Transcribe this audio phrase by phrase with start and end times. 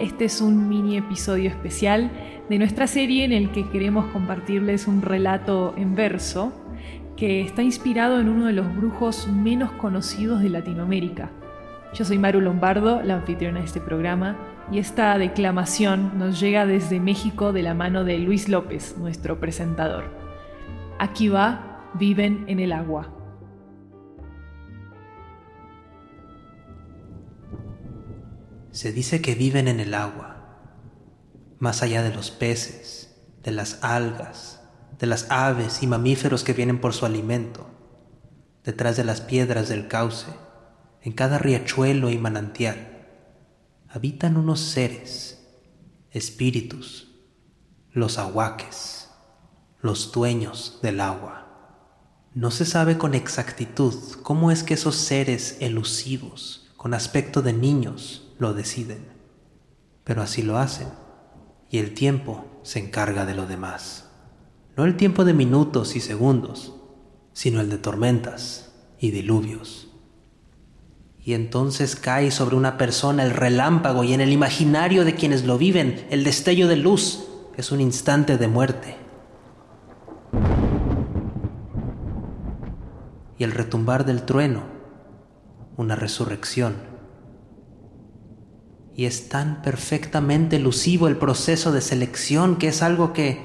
[0.00, 2.10] este es un mini episodio especial
[2.48, 6.52] de nuestra serie en el que queremos compartirles un relato en verso
[7.16, 11.30] que está inspirado en uno de los brujos menos conocidos de Latinoamérica.
[11.94, 14.36] Yo soy Maru Lombardo, la anfitriona de este programa,
[14.70, 20.04] y esta declamación nos llega desde México de la mano de Luis López, nuestro presentador.
[20.98, 23.15] Aquí va, viven en el agua.
[28.76, 30.36] Se dice que viven en el agua,
[31.58, 34.60] más allá de los peces, de las algas,
[34.98, 37.70] de las aves y mamíferos que vienen por su alimento,
[38.64, 40.26] detrás de las piedras del cauce,
[41.00, 43.06] en cada riachuelo y manantial,
[43.88, 45.42] habitan unos seres,
[46.10, 47.14] espíritus,
[47.92, 49.08] los ahuaques,
[49.80, 51.46] los dueños del agua.
[52.34, 58.25] No se sabe con exactitud cómo es que esos seres elusivos, con aspecto de niños,
[58.38, 59.06] lo deciden,
[60.04, 60.88] pero así lo hacen,
[61.70, 64.10] y el tiempo se encarga de lo demás.
[64.76, 66.74] No el tiempo de minutos y segundos,
[67.32, 69.88] sino el de tormentas y diluvios.
[71.18, 75.58] Y entonces cae sobre una persona el relámpago y en el imaginario de quienes lo
[75.58, 77.26] viven el destello de luz
[77.56, 78.96] es un instante de muerte.
[83.38, 84.62] Y el retumbar del trueno,
[85.76, 86.95] una resurrección
[88.96, 93.42] y es tan perfectamente elusivo el proceso de selección que es algo que,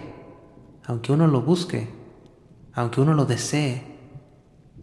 [0.86, 1.90] aunque uno lo busque,
[2.72, 3.84] aunque uno lo desee,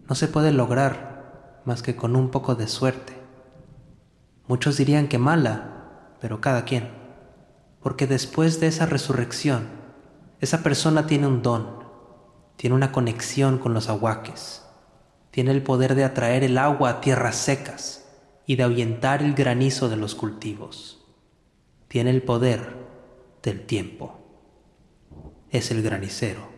[0.06, 3.14] no se puede lograr más que con un poco de suerte.
[4.46, 6.90] Muchos dirían que mala, pero cada quien,
[7.82, 9.68] porque después de esa resurrección,
[10.40, 11.82] esa persona tiene un don,
[12.56, 14.64] tiene una conexión con los aguaques,
[15.30, 17.97] tiene el poder de atraer el agua a tierras secas,
[18.48, 21.04] y de ahuyentar el granizo de los cultivos.
[21.86, 22.78] Tiene el poder
[23.42, 24.18] del tiempo.
[25.50, 26.48] Es el granicero.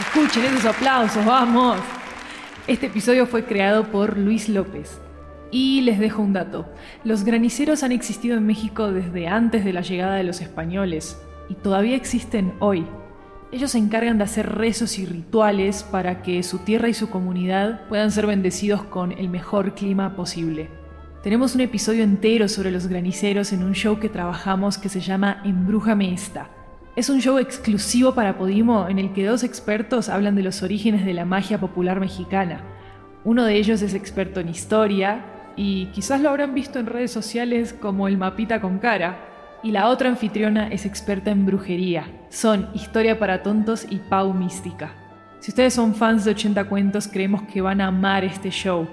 [0.00, 1.78] Escuchen esos aplausos, vamos.
[2.66, 5.00] Este episodio fue creado por Luis López.
[5.52, 6.68] Y les dejo un dato.
[7.04, 11.16] Los graniceros han existido en México desde antes de la llegada de los españoles
[11.48, 12.84] y todavía existen hoy.
[13.54, 17.82] Ellos se encargan de hacer rezos y rituales para que su tierra y su comunidad
[17.88, 20.70] puedan ser bendecidos con el mejor clima posible.
[21.22, 25.40] Tenemos un episodio entero sobre los graniceros en un show que trabajamos que se llama
[25.44, 26.50] Embrújame esta.
[26.96, 31.04] Es un show exclusivo para Podimo en el que dos expertos hablan de los orígenes
[31.04, 32.60] de la magia popular mexicana.
[33.22, 37.72] Uno de ellos es experto en historia y quizás lo habrán visto en redes sociales
[37.72, 39.33] como el mapita con cara,
[39.64, 42.06] y la otra anfitriona es experta en brujería.
[42.28, 44.92] Son Historia para Tontos y Pau Mística.
[45.40, 48.86] Si ustedes son fans de 80 cuentos, creemos que van a amar este show.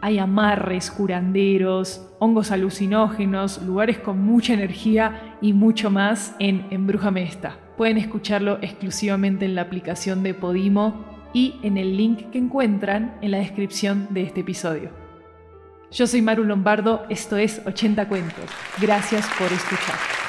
[0.00, 7.56] Hay amarres, curanderos, hongos alucinógenos, lugares con mucha energía y mucho más en Embrújame esta.
[7.76, 13.32] Pueden escucharlo exclusivamente en la aplicación de Podimo y en el link que encuentran en
[13.32, 15.07] la descripción de este episodio.
[15.90, 18.44] Yo soy Maru Lombardo, esto es 80 Cuentos.
[18.78, 20.27] Gracias por escuchar.